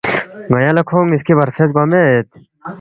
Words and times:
ن٘یا 0.51 0.71
لہ 0.75 0.83
کھونگ 0.87 1.07
نِ٘یسکی 1.09 1.33
برفیس 1.39 1.69
گوا 1.75 1.83
مید 1.91 2.27